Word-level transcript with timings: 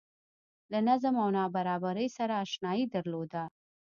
له 0.71 0.79
نظم 0.89 1.15
او 1.23 1.29
نابرابرۍ 1.37 2.07
سره 2.17 2.33
اشنايي 2.45 2.85
درلوده 2.95 3.43